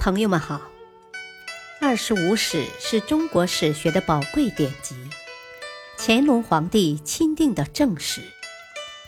[0.00, 0.56] 朋友们好，
[1.78, 4.96] 《二十五史》是中国史学的宝贵典籍，
[5.98, 8.22] 乾隆皇帝钦定的正史，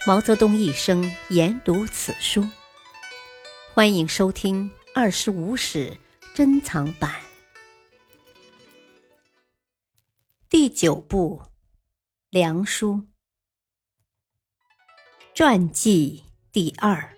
[0.06, 2.46] 毛泽东一生研读此书。
[3.72, 5.96] 欢迎收听《二十五史》
[6.36, 7.22] 珍藏版。
[10.50, 11.40] 第九部
[12.28, 12.96] 《梁书》
[15.32, 17.16] 传记第二，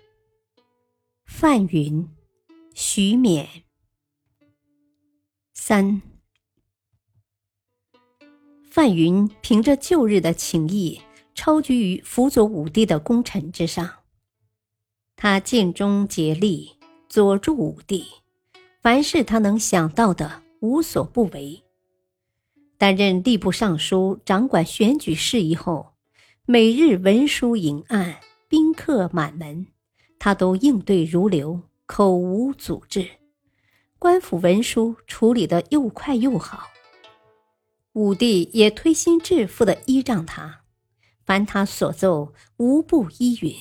[1.25, 2.09] 范云、
[2.73, 3.64] 徐勉。
[5.67, 5.99] 三，
[8.69, 11.01] 范云凭着旧日的情谊，
[11.33, 13.89] 超居于辅佐武帝的功臣之上。
[15.15, 16.77] 他尽忠竭力，
[17.09, 18.05] 佐助武帝，
[18.83, 21.63] 凡是他能想到的，无所不为。
[22.77, 25.93] 担任吏部尚书，掌管选举事宜后，
[26.45, 29.65] 每日文书迎案，宾客满门，
[30.19, 33.09] 他都应对如流，口无阻滞。
[34.05, 36.67] 官府文书处理的又快又好，
[37.93, 40.61] 武帝也推心置腹的依仗他，
[41.25, 43.55] 凡他所奏，无不依允。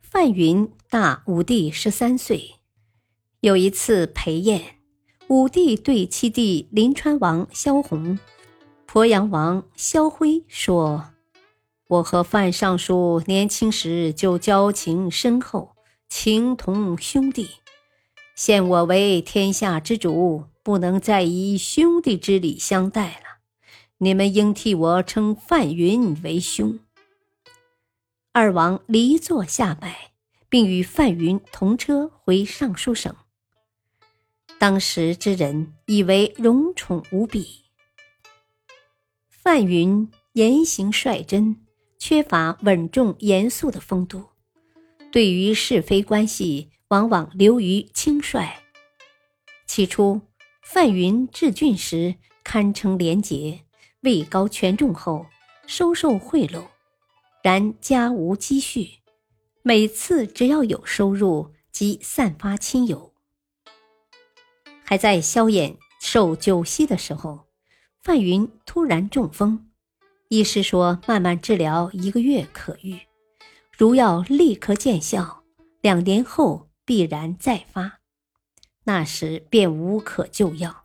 [0.00, 2.60] 范云大武帝十三岁，
[3.40, 4.76] 有一次陪宴，
[5.26, 8.16] 武帝对七弟临川王萧红、
[8.86, 11.06] 鄱阳王萧辉说
[11.90, 15.74] ：“我和范尚书年轻时就交情深厚，
[16.08, 17.48] 情同兄弟。”
[18.34, 23.40] 现我为天下之主，不能再以兄弟之礼相待了。
[23.98, 26.80] 你们应替我称范云为兄。
[28.32, 30.12] 二王离座下拜，
[30.48, 33.14] 并与范云同车回尚书省。
[34.58, 37.64] 当时之人以为荣宠无比。
[39.28, 41.56] 范云言行率真，
[41.98, 44.24] 缺乏稳重严肃的风度，
[45.10, 46.70] 对于是非关系。
[46.92, 48.46] 往往流于轻率。
[49.66, 50.20] 起初，
[50.62, 53.62] 范云治郡时堪称廉洁，
[54.02, 55.24] 位高权重后
[55.66, 56.64] 收受贿赂，
[57.42, 58.90] 然家无积蓄，
[59.62, 63.14] 每次只要有收入即散发亲友。
[64.84, 67.46] 还在萧衍受酒息的时候，
[68.02, 69.70] 范云突然中风，
[70.28, 73.00] 医师说慢慢治疗一个月可愈，
[73.78, 75.42] 如要立刻见效，
[75.80, 76.68] 两年后。
[76.92, 78.00] 必然再发，
[78.84, 80.84] 那时便无可救药。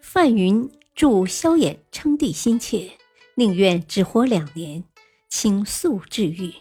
[0.00, 2.92] 范云助萧衍称帝心切，
[3.34, 4.84] 宁愿只活两年，
[5.28, 6.54] 请速治愈。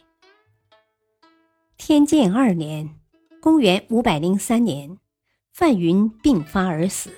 [1.77, 2.99] 天监二年
[3.39, 4.97] （公元五百零三年），
[5.53, 7.11] 范云病发而死。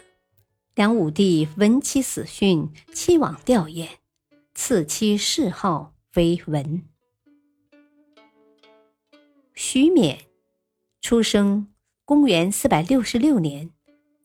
[0.76, 3.88] 梁武帝闻其死讯，亲往吊唁，
[4.54, 6.84] 赐其谥号为文。
[9.56, 10.27] 徐勉。
[11.08, 11.70] 出生
[12.04, 13.72] 公元四百六十六年，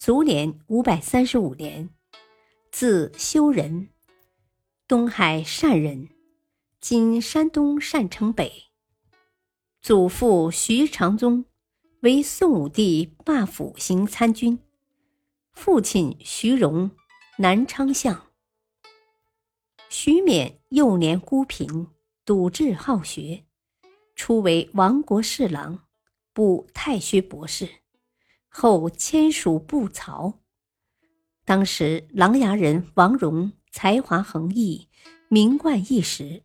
[0.00, 1.91] 卒年五百三十五年，
[2.72, 3.88] 字修仁，
[4.88, 6.09] 东海单人，
[6.81, 8.65] 今山东单城北。
[9.81, 11.44] 祖父徐长宗
[12.00, 14.59] 为宋武帝霸府行参军，
[15.53, 16.91] 父亲徐荣，
[17.38, 18.26] 南昌相。
[19.88, 21.87] 徐勉幼年孤贫，
[22.25, 23.44] 笃志好学，
[24.16, 25.84] 初为亡国侍郎。
[26.34, 27.69] 补太学博士，
[28.48, 30.41] 后迁属部曹。
[31.44, 34.88] 当时琅琊人王戎才华横溢，
[35.28, 36.43] 名冠一时，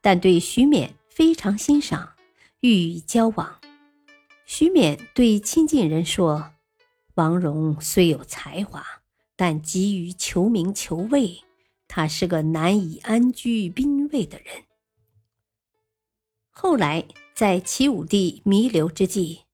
[0.00, 2.14] 但对徐勉非常欣赏，
[2.60, 3.60] 欲以交往。
[4.46, 6.52] 徐勉对亲近人说
[7.14, 8.84] ：“王戎虽有才华，
[9.36, 11.44] 但急于求名求位，
[11.86, 14.64] 他是个难以安居宾位的人。”
[16.50, 17.06] 后来。
[17.40, 19.46] 在齐武帝弥留之际，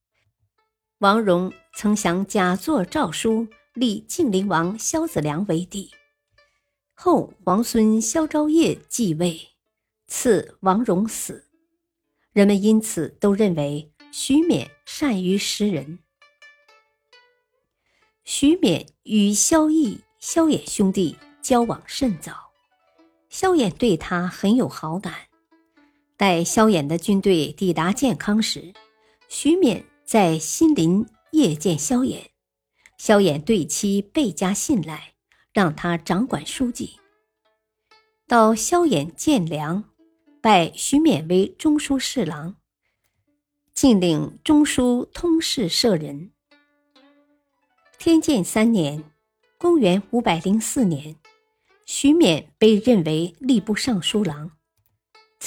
[0.99, 5.93] 王戎曾想假作诏书，立晋灵王萧子良为帝。
[6.95, 9.41] 后皇孙萧昭业继位，
[10.09, 11.47] 赐王戎死。
[12.33, 16.00] 人们因此都认为徐勉善于识人。
[18.25, 22.50] 徐勉与萧绎、萧衍兄弟交往甚早，
[23.29, 25.25] 萧衍对他很有好感。
[26.17, 28.73] 待萧衍的军队抵达建康时，
[29.29, 32.27] 徐勉在新林夜见萧衍，
[32.97, 35.13] 萧衍对其倍加信赖，
[35.53, 36.99] 让他掌管书记。
[38.27, 39.85] 到萧衍建梁，
[40.41, 42.57] 拜徐勉为中书侍郎，
[43.75, 46.31] 晋领中书通事舍人。
[47.99, 49.05] 天监三年
[49.59, 51.17] （公元五百零四年），
[51.85, 54.53] 徐勉被任为吏部尚书郎。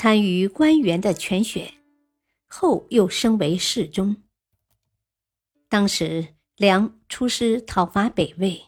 [0.01, 1.73] 参与官员的全选，
[2.47, 4.15] 后又升为侍中。
[5.67, 8.67] 当时梁出师讨伐北魏，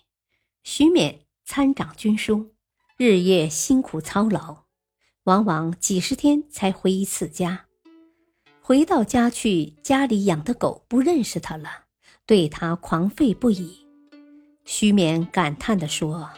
[0.62, 2.54] 徐勉参掌军书，
[2.98, 4.66] 日夜辛苦操劳，
[5.24, 7.68] 往往几十天才回一次家。
[8.60, 11.86] 回到家去，家里养的狗不认识他了，
[12.26, 13.88] 对他狂吠不已。
[14.66, 16.30] 徐勉感叹地说：“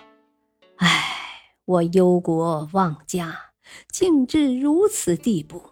[0.78, 3.53] 唉，我忧国忘家，
[3.90, 5.72] 竟至如此地步。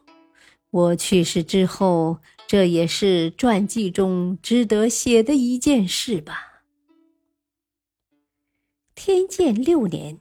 [0.70, 6.64] 我去世之后，这也是传记中值得写的一件事吧。”
[8.96, 10.20] 天监六年，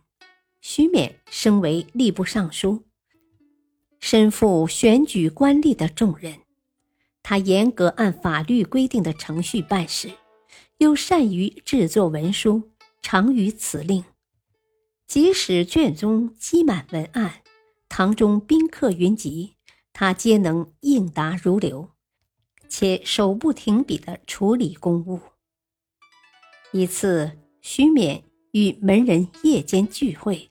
[0.61, 2.85] 徐勉升为吏部尚书。
[4.01, 6.39] 身负选举官吏的重任，
[7.23, 10.11] 他严格按法律规定的程序办事，
[10.79, 12.71] 又善于制作文书，
[13.03, 14.03] 常于此令。
[15.07, 17.40] 即使卷宗积满文案，
[17.91, 19.57] 堂中宾客云集，
[19.93, 21.91] 他皆能应答如流，
[22.69, 25.21] 且手不停笔地处理公务。
[26.71, 28.23] 一次，徐勉
[28.53, 30.51] 与门人夜间聚会。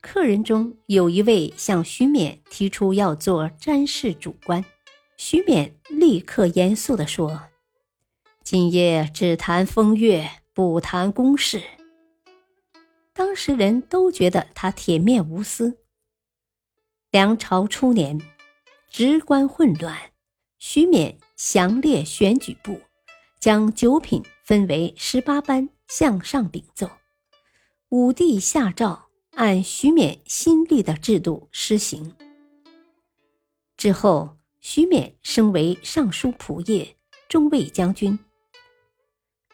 [0.00, 4.64] 客人中有一位向徐勉提出要做詹事主官，
[5.16, 7.42] 徐勉立刻严肃地说
[8.44, 11.60] ：“今夜只谈风月，不谈公事。”
[13.12, 15.81] 当时人都觉得他铁面无私。
[17.12, 18.18] 梁朝初年，
[18.88, 19.98] 职官混乱，
[20.58, 22.80] 徐勉详列选举部，
[23.38, 26.88] 将九品分为十八班向上禀奏，
[27.90, 29.10] 武帝下诏。
[29.34, 32.14] 按徐勉新立的制度施行
[33.76, 36.96] 之后，徐勉升为尚书仆射、
[37.28, 38.18] 中尉将军。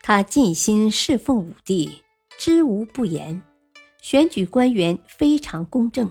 [0.00, 2.04] 他尽心侍奉武帝，
[2.38, 3.42] 知无不言，
[4.00, 6.08] 选举官员非常公正，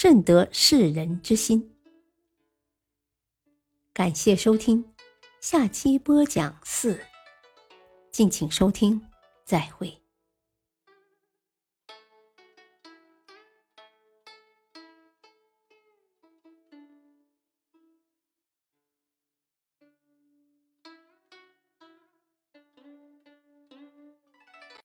[0.00, 1.74] 甚得世人之心。
[3.92, 4.94] 感谢收听，
[5.40, 7.00] 下期播讲四，
[8.12, 9.04] 敬请收听，
[9.44, 10.00] 再会。